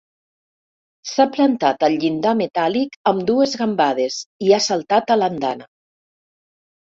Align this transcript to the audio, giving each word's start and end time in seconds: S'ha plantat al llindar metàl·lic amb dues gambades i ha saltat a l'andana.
S'ha 1.09 1.25
plantat 1.33 1.83
al 1.87 1.97
llindar 2.03 2.31
metàl·lic 2.39 2.97
amb 3.11 3.23
dues 3.29 3.53
gambades 3.61 4.17
i 4.49 4.49
ha 4.57 4.61
saltat 4.69 5.13
a 5.17 5.19
l'andana. 5.23 5.69